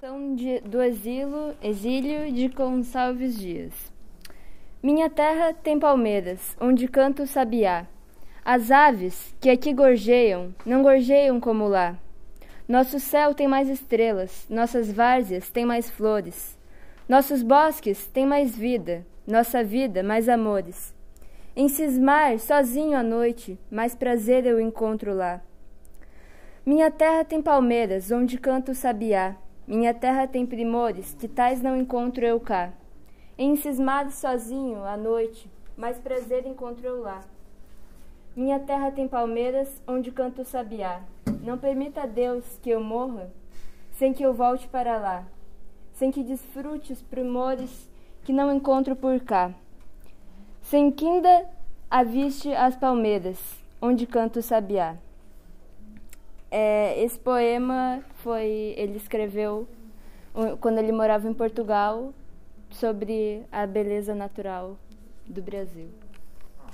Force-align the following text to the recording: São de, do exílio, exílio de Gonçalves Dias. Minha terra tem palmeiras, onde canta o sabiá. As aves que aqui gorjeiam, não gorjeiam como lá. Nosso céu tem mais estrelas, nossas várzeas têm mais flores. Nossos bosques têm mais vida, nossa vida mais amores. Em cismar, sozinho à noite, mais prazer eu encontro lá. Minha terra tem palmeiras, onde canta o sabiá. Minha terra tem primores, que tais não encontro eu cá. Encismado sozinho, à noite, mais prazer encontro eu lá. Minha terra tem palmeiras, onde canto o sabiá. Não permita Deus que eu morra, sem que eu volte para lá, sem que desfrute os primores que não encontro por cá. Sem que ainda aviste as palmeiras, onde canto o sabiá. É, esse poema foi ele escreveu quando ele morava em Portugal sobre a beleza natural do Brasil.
São 0.00 0.34
de, 0.34 0.60
do 0.60 0.80
exílio, 0.80 1.54
exílio 1.62 2.32
de 2.32 2.48
Gonçalves 2.48 3.38
Dias. 3.38 3.92
Minha 4.82 5.10
terra 5.10 5.52
tem 5.52 5.78
palmeiras, 5.78 6.56
onde 6.58 6.88
canta 6.88 7.24
o 7.24 7.26
sabiá. 7.26 7.86
As 8.42 8.70
aves 8.70 9.34
que 9.38 9.50
aqui 9.50 9.74
gorjeiam, 9.74 10.54
não 10.64 10.82
gorjeiam 10.82 11.38
como 11.38 11.68
lá. 11.68 11.98
Nosso 12.66 12.98
céu 12.98 13.34
tem 13.34 13.46
mais 13.46 13.68
estrelas, 13.68 14.46
nossas 14.48 14.90
várzeas 14.90 15.50
têm 15.50 15.66
mais 15.66 15.90
flores. 15.90 16.56
Nossos 17.06 17.42
bosques 17.42 18.06
têm 18.06 18.24
mais 18.24 18.56
vida, 18.56 19.04
nossa 19.26 19.62
vida 19.62 20.02
mais 20.02 20.30
amores. 20.30 20.94
Em 21.54 21.68
cismar, 21.68 22.38
sozinho 22.38 22.96
à 22.96 23.02
noite, 23.02 23.58
mais 23.70 23.94
prazer 23.94 24.46
eu 24.46 24.58
encontro 24.58 25.12
lá. 25.12 25.42
Minha 26.64 26.90
terra 26.90 27.22
tem 27.22 27.42
palmeiras, 27.42 28.10
onde 28.10 28.38
canta 28.38 28.72
o 28.72 28.74
sabiá. 28.74 29.36
Minha 29.66 29.94
terra 29.94 30.26
tem 30.26 30.44
primores, 30.44 31.14
que 31.18 31.28
tais 31.28 31.62
não 31.62 31.76
encontro 31.76 32.24
eu 32.24 32.40
cá. 32.40 32.72
Encismado 33.38 34.10
sozinho, 34.10 34.84
à 34.84 34.96
noite, 34.96 35.50
mais 35.76 35.98
prazer 35.98 36.46
encontro 36.46 36.86
eu 36.86 37.00
lá. 37.00 37.20
Minha 38.34 38.58
terra 38.58 38.90
tem 38.90 39.08
palmeiras, 39.08 39.80
onde 39.86 40.10
canto 40.10 40.42
o 40.42 40.44
sabiá. 40.44 41.00
Não 41.42 41.56
permita 41.56 42.06
Deus 42.06 42.44
que 42.62 42.70
eu 42.70 42.82
morra, 42.82 43.30
sem 43.92 44.12
que 44.12 44.22
eu 44.22 44.32
volte 44.32 44.68
para 44.68 44.98
lá, 44.98 45.24
sem 45.92 46.10
que 46.10 46.22
desfrute 46.22 46.92
os 46.92 47.02
primores 47.02 47.88
que 48.24 48.32
não 48.32 48.52
encontro 48.52 48.94
por 48.94 49.20
cá. 49.20 49.52
Sem 50.62 50.90
que 50.90 51.06
ainda 51.06 51.48
aviste 51.90 52.52
as 52.52 52.76
palmeiras, 52.76 53.38
onde 53.80 54.06
canto 54.06 54.38
o 54.38 54.42
sabiá. 54.42 54.96
É, 56.50 57.00
esse 57.02 57.18
poema 57.18 58.02
foi 58.16 58.74
ele 58.76 58.96
escreveu 58.96 59.68
quando 60.60 60.78
ele 60.78 60.92
morava 60.92 61.28
em 61.28 61.34
Portugal 61.34 62.12
sobre 62.70 63.44
a 63.50 63.66
beleza 63.66 64.14
natural 64.14 64.76
do 65.26 65.40
Brasil. 65.42 65.88